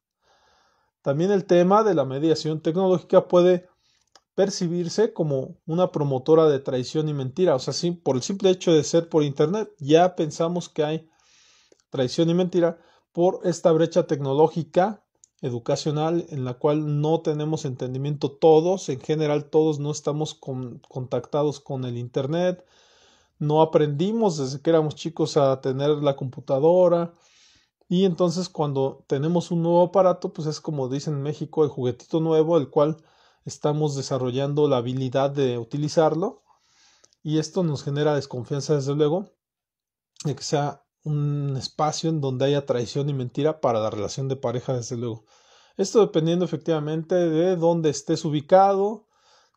También 1.02 1.32
el 1.32 1.44
tema 1.44 1.82
de 1.82 1.94
la 1.94 2.04
mediación 2.04 2.60
tecnológica 2.60 3.26
puede 3.26 3.68
percibirse 4.34 5.12
como 5.12 5.56
una 5.66 5.92
promotora 5.92 6.48
de 6.48 6.58
traición 6.58 7.08
y 7.08 7.14
mentira. 7.14 7.54
O 7.54 7.58
sea, 7.58 7.74
sí, 7.74 7.90
por 7.90 8.16
el 8.16 8.22
simple 8.22 8.50
hecho 8.50 8.72
de 8.72 8.84
ser 8.84 9.08
por 9.08 9.22
Internet, 9.22 9.70
ya 9.78 10.16
pensamos 10.16 10.68
que 10.68 10.84
hay 10.84 11.10
traición 11.90 12.30
y 12.30 12.34
mentira 12.34 12.78
por 13.12 13.40
esta 13.44 13.70
brecha 13.72 14.06
tecnológica 14.06 15.02
educacional 15.42 16.24
en 16.30 16.44
la 16.44 16.54
cual 16.54 17.00
no 17.00 17.20
tenemos 17.20 17.64
entendimiento 17.64 18.30
todos, 18.30 18.88
en 18.88 19.00
general 19.00 19.50
todos 19.50 19.80
no 19.80 19.90
estamos 19.90 20.34
contactados 20.34 21.60
con 21.60 21.84
el 21.84 21.98
Internet, 21.98 22.64
no 23.38 23.60
aprendimos 23.60 24.38
desde 24.38 24.62
que 24.62 24.70
éramos 24.70 24.94
chicos 24.94 25.36
a 25.36 25.60
tener 25.60 25.90
la 25.90 26.14
computadora. 26.14 27.12
Y 27.88 28.04
entonces 28.04 28.48
cuando 28.48 29.04
tenemos 29.08 29.50
un 29.50 29.62
nuevo 29.62 29.82
aparato, 29.82 30.32
pues 30.32 30.46
es 30.46 30.60
como 30.60 30.88
dicen 30.88 31.14
en 31.14 31.22
México, 31.22 31.64
el 31.64 31.70
juguetito 31.70 32.20
nuevo, 32.20 32.56
el 32.56 32.70
cual 32.70 32.98
estamos 33.44 33.96
desarrollando 33.96 34.68
la 34.68 34.78
habilidad 34.78 35.30
de 35.30 35.58
utilizarlo 35.58 36.42
y 37.22 37.38
esto 37.38 37.62
nos 37.62 37.84
genera 37.84 38.14
desconfianza 38.14 38.74
desde 38.74 38.94
luego 38.94 39.30
de 40.24 40.34
que 40.34 40.42
sea 40.42 40.84
un 41.04 41.56
espacio 41.56 42.10
en 42.10 42.20
donde 42.20 42.44
haya 42.44 42.66
traición 42.66 43.08
y 43.08 43.14
mentira 43.14 43.60
para 43.60 43.80
la 43.80 43.90
relación 43.90 44.28
de 44.28 44.36
pareja 44.36 44.74
desde 44.74 44.96
luego. 44.96 45.24
Esto 45.76 46.00
dependiendo 46.00 46.44
efectivamente 46.44 47.14
de 47.14 47.56
dónde 47.56 47.90
estés 47.90 48.24
ubicado, 48.24 49.08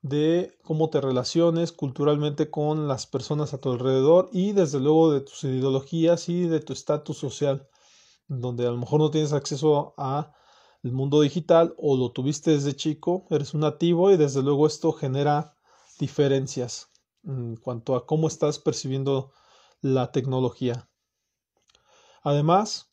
de 0.02 0.58
cómo 0.64 0.90
te 0.90 1.02
relaciones 1.02 1.72
culturalmente 1.72 2.50
con 2.50 2.88
las 2.88 3.06
personas 3.06 3.54
a 3.54 3.58
tu 3.58 3.72
alrededor 3.72 4.30
y 4.32 4.54
desde 4.54 4.80
luego 4.80 5.12
de 5.12 5.22
tus 5.22 5.44
ideologías 5.44 6.30
y 6.30 6.48
de 6.48 6.60
tu 6.60 6.74
estatus 6.74 7.18
social, 7.18 7.68
donde 8.28 8.66
a 8.66 8.72
lo 8.72 8.78
mejor 8.78 9.00
no 9.00 9.12
tienes 9.12 9.34
acceso 9.34 9.94
a 9.98 10.34
el 10.86 10.92
mundo 10.92 11.22
digital 11.22 11.74
o 11.80 11.98
lo 11.98 12.12
tuviste 12.12 12.52
desde 12.52 12.76
chico, 12.76 13.26
eres 13.32 13.56
un 13.56 13.62
nativo 13.62 14.12
y 14.12 14.18
desde 14.18 14.44
luego 14.44 14.68
esto 14.68 14.92
genera 14.92 15.56
diferencias 15.98 16.92
en 17.24 17.56
cuanto 17.56 17.96
a 17.96 18.06
cómo 18.06 18.28
estás 18.28 18.60
percibiendo 18.60 19.32
la 19.82 20.12
tecnología. 20.12 20.88
Además, 22.22 22.92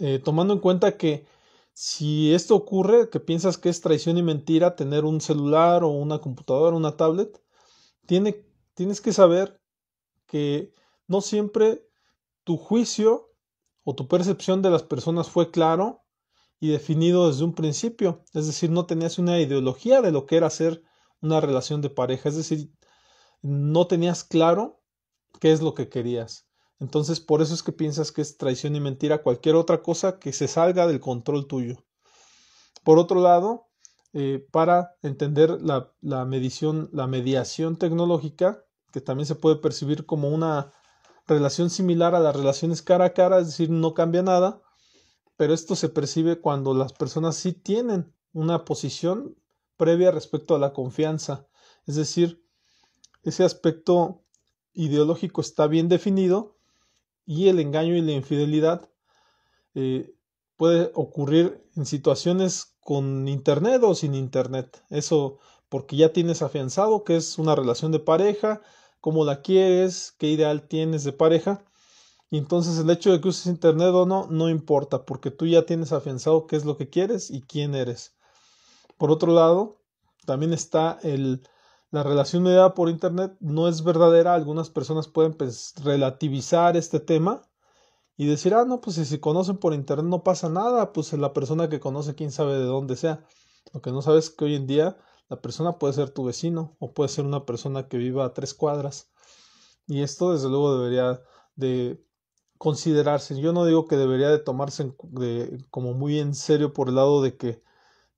eh, 0.00 0.18
tomando 0.22 0.52
en 0.52 0.60
cuenta 0.60 0.98
que 0.98 1.26
si 1.72 2.34
esto 2.34 2.56
ocurre, 2.56 3.08
que 3.08 3.18
piensas 3.18 3.56
que 3.56 3.70
es 3.70 3.80
traición 3.80 4.18
y 4.18 4.22
mentira 4.22 4.76
tener 4.76 5.06
un 5.06 5.22
celular 5.22 5.82
o 5.82 5.88
una 5.88 6.18
computadora, 6.18 6.76
una 6.76 6.98
tablet, 6.98 7.42
tiene, 8.04 8.44
tienes 8.74 9.00
que 9.00 9.14
saber 9.14 9.58
que 10.26 10.74
no 11.06 11.22
siempre 11.22 11.88
tu 12.44 12.58
juicio 12.58 13.30
o 13.82 13.94
tu 13.94 14.08
percepción 14.08 14.60
de 14.60 14.68
las 14.68 14.82
personas 14.82 15.30
fue 15.30 15.50
claro 15.50 16.01
y 16.62 16.68
definido 16.68 17.26
desde 17.26 17.42
un 17.42 17.54
principio, 17.54 18.22
es 18.34 18.46
decir, 18.46 18.70
no 18.70 18.86
tenías 18.86 19.18
una 19.18 19.40
ideología 19.40 20.00
de 20.00 20.12
lo 20.12 20.26
que 20.26 20.36
era 20.36 20.48
ser 20.48 20.84
una 21.20 21.40
relación 21.40 21.80
de 21.80 21.90
pareja, 21.90 22.28
es 22.28 22.36
decir, 22.36 22.70
no 23.42 23.88
tenías 23.88 24.22
claro 24.22 24.80
qué 25.40 25.50
es 25.50 25.60
lo 25.60 25.74
que 25.74 25.88
querías. 25.88 26.46
Entonces, 26.78 27.18
por 27.18 27.42
eso 27.42 27.52
es 27.52 27.64
que 27.64 27.72
piensas 27.72 28.12
que 28.12 28.22
es 28.22 28.36
traición 28.36 28.76
y 28.76 28.80
mentira 28.80 29.24
cualquier 29.24 29.56
otra 29.56 29.82
cosa 29.82 30.20
que 30.20 30.32
se 30.32 30.46
salga 30.46 30.86
del 30.86 31.00
control 31.00 31.48
tuyo. 31.48 31.84
Por 32.84 33.00
otro 33.00 33.20
lado, 33.20 33.66
eh, 34.12 34.46
para 34.52 34.94
entender 35.02 35.60
la, 35.62 35.92
la 36.00 36.24
medición, 36.24 36.90
la 36.92 37.08
mediación 37.08 37.76
tecnológica, 37.76 38.64
que 38.92 39.00
también 39.00 39.26
se 39.26 39.34
puede 39.34 39.56
percibir 39.56 40.06
como 40.06 40.28
una 40.28 40.70
relación 41.26 41.70
similar 41.70 42.14
a 42.14 42.20
las 42.20 42.36
relaciones 42.36 42.82
cara 42.82 43.06
a 43.06 43.14
cara, 43.14 43.40
es 43.40 43.46
decir, 43.46 43.68
no 43.68 43.94
cambia 43.94 44.22
nada, 44.22 44.62
pero 45.42 45.54
esto 45.54 45.74
se 45.74 45.88
percibe 45.88 46.40
cuando 46.40 46.72
las 46.72 46.92
personas 46.92 47.34
sí 47.34 47.52
tienen 47.52 48.14
una 48.32 48.64
posición 48.64 49.36
previa 49.76 50.12
respecto 50.12 50.54
a 50.54 50.60
la 50.60 50.72
confianza, 50.72 51.48
es 51.84 51.96
decir, 51.96 52.46
ese 53.24 53.42
aspecto 53.42 54.22
ideológico 54.72 55.40
está 55.40 55.66
bien 55.66 55.88
definido 55.88 56.54
y 57.26 57.48
el 57.48 57.58
engaño 57.58 57.96
y 57.96 58.02
la 58.02 58.12
infidelidad 58.12 58.88
eh, 59.74 60.14
puede 60.56 60.92
ocurrir 60.94 61.68
en 61.74 61.86
situaciones 61.86 62.76
con 62.78 63.26
internet 63.26 63.82
o 63.82 63.96
sin 63.96 64.14
internet. 64.14 64.84
Eso 64.90 65.40
porque 65.68 65.96
ya 65.96 66.12
tienes 66.12 66.42
afianzado 66.42 67.02
que 67.02 67.16
es 67.16 67.36
una 67.36 67.56
relación 67.56 67.90
de 67.90 67.98
pareja, 67.98 68.62
cómo 69.00 69.24
la 69.24 69.42
quieres, 69.42 70.14
qué 70.18 70.28
ideal 70.28 70.68
tienes 70.68 71.02
de 71.02 71.12
pareja 71.12 71.64
y 72.32 72.38
entonces 72.38 72.78
el 72.78 72.88
hecho 72.88 73.12
de 73.12 73.20
que 73.20 73.28
uses 73.28 73.44
Internet 73.44 73.90
o 73.92 74.06
no, 74.06 74.26
no 74.30 74.48
importa, 74.48 75.04
porque 75.04 75.30
tú 75.30 75.46
ya 75.46 75.66
tienes 75.66 75.92
afianzado 75.92 76.46
qué 76.46 76.56
es 76.56 76.64
lo 76.64 76.78
que 76.78 76.88
quieres 76.88 77.30
y 77.30 77.42
quién 77.42 77.74
eres. 77.74 78.16
Por 78.96 79.10
otro 79.10 79.34
lado, 79.34 79.82
también 80.24 80.54
está 80.54 80.98
el, 81.02 81.46
la 81.90 82.02
relación 82.02 82.42
mediada 82.42 82.72
por 82.72 82.88
Internet 82.88 83.36
no 83.40 83.68
es 83.68 83.84
verdadera. 83.84 84.32
Algunas 84.32 84.70
personas 84.70 85.08
pueden 85.08 85.34
pues, 85.34 85.74
relativizar 85.84 86.74
este 86.74 87.00
tema 87.00 87.42
y 88.16 88.24
decir, 88.24 88.54
ah, 88.54 88.64
no, 88.64 88.80
pues 88.80 88.96
si 88.96 89.04
se 89.04 89.20
conocen 89.20 89.58
por 89.58 89.74
Internet 89.74 90.06
no 90.06 90.24
pasa 90.24 90.48
nada, 90.48 90.94
pues 90.94 91.12
la 91.12 91.34
persona 91.34 91.68
que 91.68 91.80
conoce 91.80 92.14
quién 92.14 92.32
sabe 92.32 92.54
de 92.54 92.64
dónde 92.64 92.96
sea. 92.96 93.26
Lo 93.74 93.82
que 93.82 93.90
no 93.92 94.00
sabes 94.00 94.24
es 94.24 94.30
que 94.30 94.46
hoy 94.46 94.54
en 94.54 94.66
día 94.66 94.96
la 95.28 95.42
persona 95.42 95.78
puede 95.78 95.92
ser 95.92 96.08
tu 96.08 96.24
vecino 96.24 96.76
o 96.78 96.94
puede 96.94 97.10
ser 97.10 97.26
una 97.26 97.44
persona 97.44 97.88
que 97.88 97.98
viva 97.98 98.24
a 98.24 98.32
tres 98.32 98.54
cuadras. 98.54 99.12
Y 99.86 100.00
esto 100.00 100.32
desde 100.32 100.48
luego 100.48 100.78
debería 100.78 101.20
de 101.56 102.02
considerarse. 102.62 103.40
Yo 103.40 103.52
no 103.52 103.64
digo 103.64 103.88
que 103.88 103.96
debería 103.96 104.28
de 104.28 104.38
tomarse 104.38 104.94
como 105.70 105.94
muy 105.94 106.20
en 106.20 106.32
serio 106.32 106.72
por 106.72 106.88
el 106.88 106.94
lado 106.94 107.20
de 107.20 107.36
que, 107.36 107.60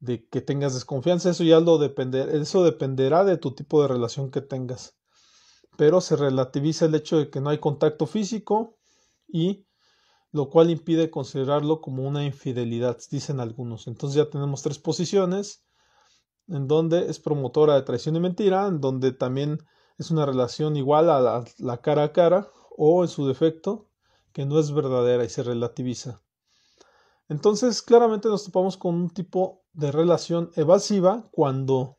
de 0.00 0.28
que 0.28 0.42
tengas 0.42 0.74
desconfianza. 0.74 1.30
Eso 1.30 1.44
ya 1.44 1.60
lo 1.60 1.78
depender, 1.78 2.28
eso 2.28 2.62
dependerá 2.62 3.24
de 3.24 3.38
tu 3.38 3.52
tipo 3.54 3.80
de 3.80 3.88
relación 3.88 4.30
que 4.30 4.42
tengas. 4.42 4.98
Pero 5.78 6.02
se 6.02 6.16
relativiza 6.16 6.84
el 6.84 6.94
hecho 6.94 7.16
de 7.16 7.30
que 7.30 7.40
no 7.40 7.48
hay 7.48 7.56
contacto 7.56 8.06
físico 8.06 8.76
y 9.26 9.64
lo 10.30 10.50
cual 10.50 10.68
impide 10.68 11.10
considerarlo 11.10 11.80
como 11.80 12.06
una 12.06 12.22
infidelidad, 12.22 12.98
dicen 13.10 13.40
algunos. 13.40 13.86
Entonces 13.86 14.14
ya 14.14 14.28
tenemos 14.28 14.60
tres 14.60 14.78
posiciones 14.78 15.64
en 16.48 16.68
donde 16.68 17.08
es 17.08 17.18
promotora 17.18 17.76
de 17.76 17.82
traición 17.82 18.14
y 18.16 18.20
mentira, 18.20 18.66
en 18.66 18.82
donde 18.82 19.12
también 19.12 19.64
es 19.96 20.10
una 20.10 20.26
relación 20.26 20.76
igual 20.76 21.08
a 21.08 21.44
la 21.56 21.80
cara 21.80 22.02
a 22.02 22.12
cara 22.12 22.50
o 22.76 23.04
en 23.04 23.08
su 23.08 23.26
defecto 23.26 23.88
que 24.34 24.44
no 24.44 24.58
es 24.58 24.72
verdadera 24.72 25.24
y 25.24 25.30
se 25.30 25.44
relativiza. 25.44 26.20
Entonces, 27.28 27.80
claramente 27.80 28.28
nos 28.28 28.44
topamos 28.44 28.76
con 28.76 28.96
un 28.96 29.08
tipo 29.08 29.62
de 29.72 29.92
relación 29.92 30.50
evasiva 30.56 31.30
cuando 31.30 31.96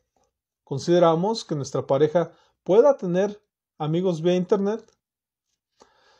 consideramos 0.62 1.44
que 1.44 1.56
nuestra 1.56 1.86
pareja 1.86 2.32
pueda 2.62 2.96
tener 2.96 3.42
amigos 3.78 4.20
vía 4.20 4.36
Internet 4.36 4.84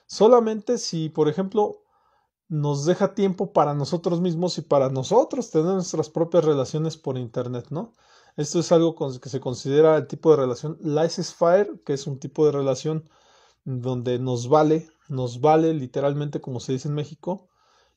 solamente 0.06 0.78
si, 0.78 1.10
por 1.10 1.28
ejemplo, 1.28 1.82
nos 2.48 2.86
deja 2.86 3.14
tiempo 3.14 3.52
para 3.52 3.74
nosotros 3.74 4.20
mismos 4.20 4.56
y 4.56 4.62
para 4.62 4.88
nosotros 4.88 5.50
tener 5.50 5.74
nuestras 5.74 6.08
propias 6.08 6.44
relaciones 6.44 6.96
por 6.96 7.18
Internet, 7.18 7.66
¿no? 7.70 7.92
Esto 8.36 8.60
es 8.60 8.72
algo 8.72 8.94
que 9.20 9.28
se 9.28 9.40
considera 9.40 9.96
el 9.96 10.06
tipo 10.06 10.30
de 10.30 10.36
relación 10.36 10.78
laissez-faire, 10.80 11.82
que 11.84 11.92
es 11.92 12.06
un 12.06 12.18
tipo 12.18 12.46
de 12.46 12.52
relación 12.52 13.08
donde 13.66 14.18
nos 14.18 14.48
vale 14.48 14.88
nos 15.08 15.40
vale 15.40 15.72
literalmente 15.74 16.40
como 16.40 16.60
se 16.60 16.72
dice 16.72 16.88
en 16.88 16.94
México 16.94 17.48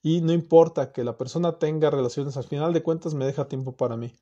y 0.02 0.22
no 0.22 0.32
importa 0.32 0.92
que 0.92 1.04
la 1.04 1.18
persona 1.18 1.58
tenga 1.58 1.90
relaciones, 1.90 2.38
al 2.38 2.46
final 2.46 2.72
de 2.74 2.84
cuentas 2.84 3.14
me 3.14 3.26
deja 3.26 3.50
tiempo 3.50 3.76
para 3.76 3.98
mí. 3.98 4.16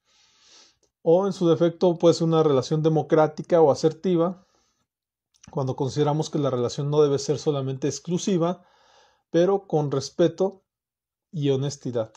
O 1.03 1.27
en 1.27 1.33
su 1.33 1.47
defecto 1.47 1.97
puede 1.97 2.15
ser 2.15 2.27
una 2.27 2.41
relación 2.41 2.81
democrática 2.81 3.61
o 3.61 3.71
asertiva, 3.71 4.43
cuando 5.51 5.75
consideramos 5.75 6.29
que 6.29 6.39
la 6.39 6.49
relación 6.49 6.89
no 6.89 7.01
debe 7.01 7.19
ser 7.19 7.37
solamente 7.37 7.87
exclusiva, 7.87 8.65
pero 9.29 9.67
con 9.67 9.91
respeto 9.91 10.63
y 11.31 11.51
honestidad. 11.51 12.11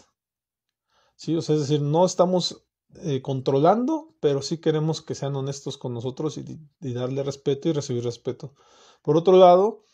¿Sí? 1.17 1.37
Es 1.37 1.47
decir, 1.47 1.83
no 1.83 2.07
estamos 2.07 2.65
eh, 2.97 3.23
controlando, 3.23 4.15
pero 4.21 4.43
sí 4.43 4.59
queremos 4.59 5.03
que 5.03 5.15
sean 5.15 5.37
honestos 5.37 5.79
con 5.79 5.95
nosotros 5.95 6.39
y 6.39 6.93
darle 6.93 7.23
respeto 7.23 7.69
y 7.69 7.73
recibir 7.73 8.05
respeto. 8.05 8.55
Por 9.03 9.17
otro 9.17 9.37
lado, 9.37 9.85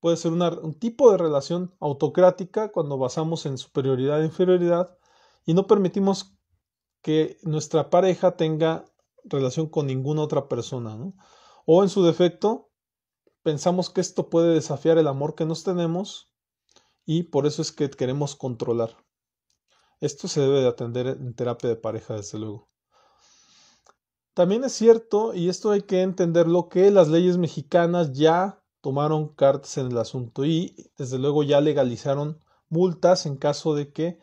puede 0.00 0.16
ser 0.16 0.32
un 0.32 0.74
tipo 0.74 1.12
de 1.12 1.18
relación 1.18 1.74
autocrática 1.78 2.72
cuando 2.72 2.98
basamos 2.98 3.46
en 3.46 3.58
superioridad 3.58 4.22
e 4.22 4.26
inferioridad 4.26 4.96
y 5.44 5.54
no 5.54 5.66
permitimos 5.66 6.34
que 7.02 7.38
nuestra 7.42 7.90
pareja 7.90 8.36
tenga 8.36 8.84
relación 9.24 9.68
con 9.68 9.86
ninguna 9.86 10.22
otra 10.22 10.48
persona. 10.48 10.96
O 11.66 11.82
en 11.82 11.88
su 11.88 12.02
defecto, 12.02 12.70
pensamos 13.42 13.90
que 13.90 14.00
esto 14.00 14.30
puede 14.30 14.54
desafiar 14.54 14.98
el 14.98 15.08
amor 15.08 15.34
que 15.34 15.46
nos 15.46 15.64
tenemos 15.64 16.32
y 17.04 17.24
por 17.24 17.46
eso 17.46 17.62
es 17.62 17.72
que 17.72 17.90
queremos 17.90 18.34
controlar. 18.36 18.96
Esto 20.00 20.28
se 20.28 20.40
debe 20.40 20.60
de 20.60 20.68
atender 20.68 21.06
en 21.06 21.34
terapia 21.34 21.68
de 21.68 21.76
pareja, 21.76 22.14
desde 22.14 22.38
luego. 22.38 22.68
También 24.34 24.64
es 24.64 24.72
cierto, 24.72 25.34
y 25.34 25.48
esto 25.48 25.70
hay 25.70 25.82
que 25.82 26.02
entenderlo, 26.02 26.68
que 26.68 26.90
las 26.90 27.08
leyes 27.08 27.36
mexicanas 27.36 28.12
ya 28.12 28.62
tomaron 28.80 29.28
cartas 29.34 29.76
en 29.76 29.88
el 29.88 29.98
asunto 29.98 30.44
y 30.46 30.90
desde 30.96 31.18
luego 31.18 31.42
ya 31.42 31.60
legalizaron 31.60 32.38
multas 32.70 33.26
en 33.26 33.36
caso 33.36 33.74
de 33.74 33.92
que 33.92 34.18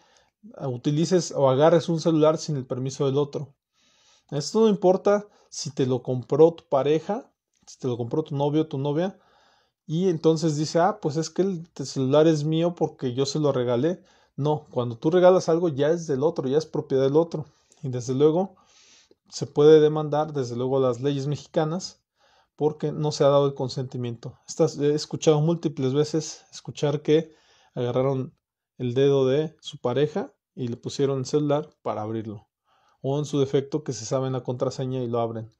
utilices 0.62 1.32
o 1.32 1.50
agarres 1.50 1.90
un 1.90 2.00
celular 2.00 2.38
sin 2.38 2.56
el 2.56 2.66
permiso 2.66 3.06
del 3.06 3.18
otro. 3.18 3.56
Esto 4.32 4.62
no 4.62 4.70
importa 4.70 5.28
si 5.50 5.72
te 5.72 5.86
lo 5.86 6.02
compró 6.02 6.54
tu 6.54 6.68
pareja, 6.68 7.32
si 7.68 7.78
te 7.78 7.88
lo 7.88 7.98
compró 7.98 8.24
tu 8.24 8.36
novio 8.36 8.64
o 8.64 8.68
tu 8.68 8.78
novia, 8.78 9.20
y 9.86 10.10
entonces 10.10 10.58
dice, 10.58 10.80
ah, 10.80 11.00
pues 11.02 11.16
es 11.18 11.30
que 11.30 11.44
el 11.44 11.70
celular 11.86 12.28
es 12.28 12.44
mío 12.44 12.76
porque 12.76 13.14
yo 13.14 13.26
se 13.26 13.40
lo 13.40 13.52
regalé. 13.54 14.04
No, 14.38 14.68
cuando 14.72 14.98
tú 14.98 15.10
regalas 15.10 15.50
algo 15.50 15.68
ya 15.68 15.90
es 15.90 16.06
del 16.08 16.24
otro, 16.24 16.48
ya 16.48 16.60
es 16.60 16.68
propiedad 16.68 17.04
del 17.04 17.18
otro. 17.18 17.46
Y 17.82 17.90
desde 17.90 18.14
luego 18.14 18.56
se 19.30 19.48
puede 19.48 19.82
demandar, 19.82 20.32
desde 20.32 20.56
luego 20.56 20.80
las 20.80 21.02
leyes 21.02 21.28
mexicanas, 21.28 22.04
porque 22.56 22.92
no 22.92 23.12
se 23.12 23.24
ha 23.24 23.30
dado 23.30 23.48
el 23.48 23.56
consentimiento. 23.56 24.40
he 24.80 24.94
escuchado 24.94 25.42
múltiples 25.42 25.94
veces 25.94 26.46
escuchar 26.52 27.02
que 27.02 27.34
agarraron 27.74 28.38
el 28.78 28.94
dedo 28.94 29.28
de 29.28 29.56
su 29.60 29.80
pareja 29.80 30.32
y 30.56 30.68
le 30.68 30.78
pusieron 30.78 31.20
el 31.20 31.26
celular 31.26 31.70
para 31.82 32.04
abrirlo. 32.04 32.48
O 33.02 33.18
en 33.18 33.26
su 33.26 33.40
defecto 33.40 33.84
que 33.84 33.94
se 33.94 34.06
saben 34.06 34.34
la 34.34 34.44
contraseña 34.44 35.02
y 35.02 35.08
lo 35.08 35.20
abren. 35.20 35.52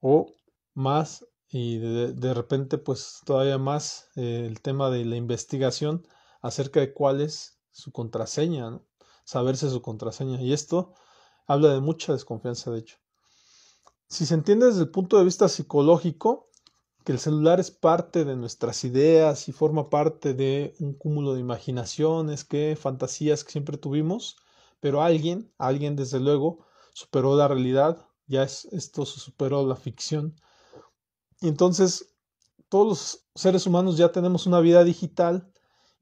O 0.00 0.34
más 0.74 1.24
y 1.48 1.78
de, 1.78 2.34
repente 2.34 2.78
pues 2.78 3.20
todavía 3.24 3.58
más 3.58 4.08
eh, 4.16 4.46
el 4.46 4.60
tema 4.60 4.88
de 4.90 5.04
la 5.04 5.16
investigación 5.16 6.06
acerca 6.42 6.78
de 6.80 6.92
cuál 6.92 7.20
es 7.20 7.59
su 7.70 7.92
contraseña, 7.92 8.80
saberse 9.24 9.70
su 9.70 9.82
contraseña. 9.82 10.40
Y 10.40 10.52
esto 10.52 10.94
habla 11.46 11.74
de 11.74 11.80
mucha 11.80 12.12
desconfianza, 12.12 12.70
de 12.70 12.80
hecho. 12.80 12.98
Si 14.08 14.26
se 14.26 14.34
entiende 14.34 14.66
desde 14.66 14.82
el 14.82 14.90
punto 14.90 15.18
de 15.18 15.24
vista 15.24 15.48
psicológico, 15.48 16.48
que 17.04 17.12
el 17.12 17.18
celular 17.18 17.60
es 17.60 17.70
parte 17.70 18.24
de 18.24 18.36
nuestras 18.36 18.84
ideas 18.84 19.48
y 19.48 19.52
forma 19.52 19.88
parte 19.88 20.34
de 20.34 20.74
un 20.80 20.94
cúmulo 20.94 21.34
de 21.34 21.40
imaginaciones, 21.40 22.44
que 22.44 22.76
fantasías 22.78 23.44
que 23.44 23.52
siempre 23.52 23.78
tuvimos, 23.78 24.36
pero 24.80 25.02
alguien, 25.02 25.52
alguien 25.58 25.96
desde 25.96 26.20
luego, 26.20 26.66
superó 26.92 27.36
la 27.36 27.48
realidad, 27.48 28.06
ya 28.26 28.42
es, 28.42 28.66
esto 28.66 29.06
superó 29.06 29.66
la 29.66 29.76
ficción 29.76 30.36
y 31.40 31.48
entonces 31.48 32.14
todos 32.68 32.86
los 32.86 33.26
seres 33.34 33.66
humanos 33.66 33.96
ya 33.96 34.12
tenemos 34.12 34.46
una 34.46 34.60
vida 34.60 34.84
digital 34.84 35.50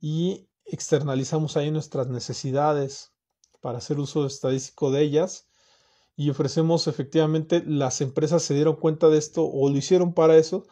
y 0.01 0.48
externalizamos 0.69 1.57
ahí 1.57 1.71
nuestras 1.71 2.09
necesidades 2.09 3.13
para 3.61 3.79
hacer 3.79 3.99
uso 3.99 4.27
estadístico 4.27 4.91
de 4.91 5.03
ellas 5.03 5.49
y 6.17 6.31
ofrecemos 6.31 6.87
efectivamente 6.87 7.63
las 7.67 8.01
empresas 8.01 8.43
se 8.43 8.55
dieron 8.55 8.77
cuenta 8.77 9.09
de 9.09 9.19
esto 9.19 9.45
o 9.45 9.69
lo 9.69 9.77
hicieron 9.77 10.13
para 10.13 10.37
eso 10.37 10.67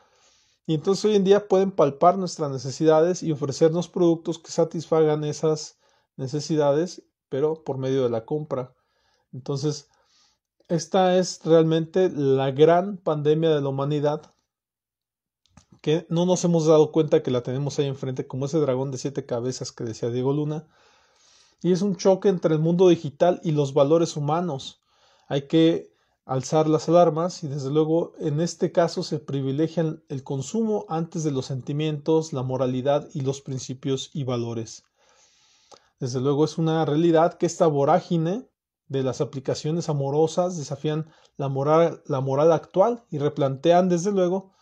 y 0.66 0.74
entonces 0.74 1.04
hoy 1.04 1.14
en 1.14 1.24
día 1.24 1.48
pueden 1.48 1.70
palpar 1.70 2.18
nuestras 2.18 2.50
necesidades 2.50 3.22
y 3.22 3.32
ofrecernos 3.32 3.88
productos 3.88 4.38
que 4.38 4.50
satisfagan 4.50 5.24
esas 5.24 5.78
necesidades 6.16 7.02
pero 7.28 7.64
por 7.64 7.78
medio 7.78 8.04
de 8.04 8.10
la 8.10 8.24
compra. 8.24 8.72
Entonces 9.32 9.88
esta 10.68 11.16
es 11.16 11.40
realmente 11.44 12.10
la 12.10 12.50
gran 12.50 12.96
pandemia 12.98 13.50
de 13.50 13.60
la 13.60 13.68
humanidad 13.68 14.34
que 15.80 16.06
no 16.08 16.26
nos 16.26 16.44
hemos 16.44 16.66
dado 16.66 16.92
cuenta 16.92 17.22
que 17.22 17.30
la 17.30 17.42
tenemos 17.42 17.78
ahí 17.78 17.86
enfrente, 17.86 18.26
como 18.26 18.46
ese 18.46 18.58
dragón 18.58 18.90
de 18.90 18.98
siete 18.98 19.26
cabezas 19.26 19.72
que 19.72 19.84
decía 19.84 20.10
Diego 20.10 20.32
Luna. 20.32 20.66
Y 21.62 21.72
es 21.72 21.82
un 21.82 21.96
choque 21.96 22.28
entre 22.28 22.54
el 22.54 22.60
mundo 22.60 22.88
digital 22.88 23.40
y 23.42 23.52
los 23.52 23.74
valores 23.74 24.16
humanos. 24.16 24.82
Hay 25.28 25.42
que 25.48 25.90
alzar 26.24 26.68
las 26.68 26.88
alarmas 26.88 27.44
y 27.44 27.48
desde 27.48 27.70
luego 27.70 28.12
en 28.18 28.40
este 28.40 28.72
caso 28.72 29.02
se 29.04 29.20
privilegian 29.20 30.02
el 30.08 30.24
consumo 30.24 30.84
antes 30.88 31.22
de 31.22 31.30
los 31.30 31.46
sentimientos, 31.46 32.32
la 32.32 32.42
moralidad 32.42 33.08
y 33.14 33.20
los 33.20 33.40
principios 33.40 34.10
y 34.12 34.24
valores. 34.24 34.82
Desde 36.00 36.20
luego 36.20 36.44
es 36.44 36.58
una 36.58 36.84
realidad 36.84 37.34
que 37.34 37.46
esta 37.46 37.66
vorágine 37.68 38.48
de 38.88 39.02
las 39.02 39.20
aplicaciones 39.20 39.88
amorosas 39.88 40.56
desafían 40.56 41.08
la 41.36 41.48
moral, 41.48 42.02
la 42.06 42.20
moral 42.20 42.52
actual 42.52 43.04
y 43.10 43.18
replantean 43.18 43.88
desde 43.88 44.12
luego 44.12 44.52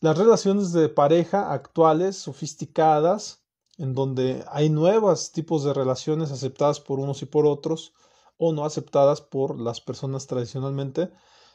las 0.00 0.16
relaciones 0.16 0.72
de 0.72 0.88
pareja 0.88 1.52
actuales, 1.52 2.16
sofisticadas, 2.16 3.42
en 3.78 3.94
donde 3.94 4.44
hay 4.50 4.70
nuevos 4.70 5.32
tipos 5.32 5.64
de 5.64 5.74
relaciones 5.74 6.30
aceptadas 6.30 6.80
por 6.80 7.00
unos 7.00 7.22
y 7.22 7.26
por 7.26 7.46
otros 7.46 7.92
o 8.36 8.52
no 8.52 8.64
aceptadas 8.64 9.20
por 9.20 9.58
las 9.58 9.80
personas 9.80 10.26
tradicionalmente, 10.26 11.10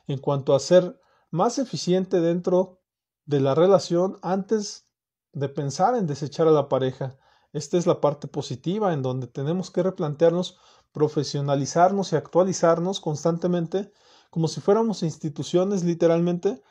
en 0.08 0.20
cuanto 0.20 0.54
a 0.54 0.60
ser 0.60 1.00
más 1.32 1.58
eficiente 1.58 2.20
dentro 2.20 2.82
de 3.26 3.40
la 3.40 3.56
relación 3.56 4.18
antes 4.22 4.88
de 5.32 5.48
pensar 5.48 5.96
en 5.96 6.08
desechar 6.08 6.48
a 6.48 6.52
la 6.52 6.68
pareja. 6.68 7.18
Esta 7.54 7.78
es 7.78 7.88
la 7.88 8.02
parte 8.02 8.28
positiva 8.28 8.94
en 8.94 9.02
donde 9.02 9.28
tenemos 9.28 9.72
que 9.72 9.84
replantearnos, 9.84 10.58
profesionalizarnos 10.92 12.12
y 12.12 12.18
actualizarnos 12.18 13.00
constantemente 13.00 13.92
como 14.30 14.48
si 14.48 14.62
fuéramos 14.62 15.04
instituciones 15.04 15.84
literalmente 15.84 16.62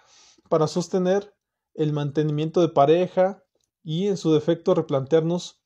para 0.49 0.67
sostener 0.67 1.33
el 1.75 1.93
mantenimiento 1.93 2.61
de 2.61 2.69
pareja 2.69 3.43
y 3.83 4.09
en 4.09 4.17
su 4.17 4.33
defecto 4.33 4.75
replantearnos 4.75 5.63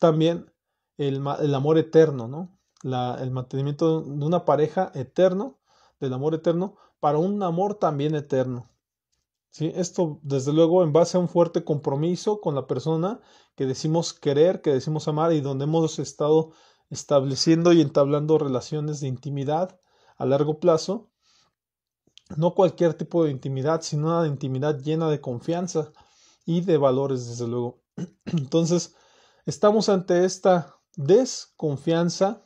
también 0.00 0.52
el, 0.96 1.24
amor 1.54 1.78
eterno, 1.78 2.28
¿no? 2.28 2.58
el 2.82 3.30
mantenimiento 3.30 4.02
de 4.02 4.24
una 4.24 4.44
pareja 4.44 4.90
eterno, 4.94 5.58
del 6.00 6.12
amor 6.12 6.34
eterno, 6.34 6.76
para 7.00 7.18
un 7.18 7.42
amor 7.42 7.74
también 7.74 8.14
eterno. 8.14 8.70
¿Sí? 9.50 9.72
Esto, 9.74 10.20
desde 10.22 10.52
luego, 10.52 10.82
en 10.82 10.92
base 10.92 11.16
a 11.16 11.20
un 11.20 11.28
fuerte 11.28 11.64
compromiso 11.64 12.40
con 12.40 12.54
la 12.54 12.66
persona 12.66 13.20
que 13.54 13.66
decimos 13.66 14.12
querer, 14.12 14.60
que 14.60 14.72
decimos 14.72 15.08
amar 15.08 15.32
y 15.32 15.40
donde 15.40 15.64
hemos 15.64 15.98
estado 15.98 16.52
estableciendo 16.90 17.72
y 17.72 17.80
entablando 17.80 18.38
relaciones 18.38 19.00
de 19.00 19.08
intimidad 19.08 19.80
a 20.16 20.26
largo 20.26 20.60
plazo 20.60 21.10
no 22.36 22.54
cualquier 22.54 22.94
tipo 22.94 23.24
de 23.24 23.30
intimidad, 23.30 23.82
sino 23.82 24.18
una 24.18 24.26
intimidad 24.26 24.78
llena 24.80 25.08
de 25.08 25.20
confianza 25.20 25.92
y 26.44 26.60
de 26.60 26.76
valores, 26.76 27.28
desde 27.28 27.46
luego. 27.46 27.80
Entonces, 28.26 28.94
estamos 29.46 29.88
ante 29.88 30.24
esta 30.24 30.78
desconfianza 30.96 32.42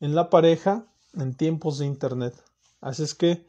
en 0.00 0.14
la 0.14 0.30
pareja 0.30 0.86
en 1.14 1.34
tiempos 1.34 1.78
de 1.78 1.86
Internet. 1.86 2.34
Así 2.80 3.02
es 3.02 3.14
que 3.14 3.46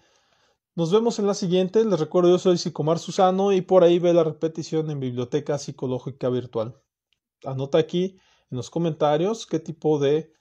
nos 0.75 0.91
vemos 0.91 1.19
en 1.19 1.27
la 1.27 1.33
siguiente. 1.33 1.83
Les 1.83 1.99
recuerdo, 1.99 2.29
yo 2.29 2.39
soy 2.39 2.57
Psicomar 2.57 2.99
Susano 2.99 3.51
y 3.51 3.61
por 3.61 3.83
ahí 3.83 3.99
ve 3.99 4.13
la 4.13 4.23
repetición 4.23 4.89
en 4.91 4.99
Biblioteca 4.99 5.57
Psicológica 5.57 6.29
Virtual. 6.29 6.79
Anota 7.43 7.77
aquí 7.77 8.19
en 8.51 8.57
los 8.57 8.69
comentarios 8.69 9.45
qué 9.45 9.59
tipo 9.59 9.99
de 9.99 10.33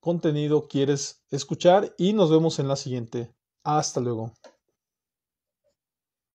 contenido 0.00 0.68
quieres 0.68 1.24
escuchar 1.30 1.94
y 1.98 2.12
nos 2.12 2.30
vemos 2.30 2.58
en 2.58 2.68
la 2.68 2.76
siguiente. 2.76 3.34
Hasta 3.64 4.00
luego. 4.00 4.32